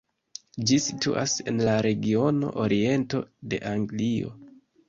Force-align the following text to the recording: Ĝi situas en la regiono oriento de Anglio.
Ĝi 0.69 0.77
situas 0.85 1.35
en 1.51 1.61
la 1.67 1.75
regiono 1.87 2.51
oriento 2.65 3.25
de 3.53 3.61
Anglio. 3.77 4.35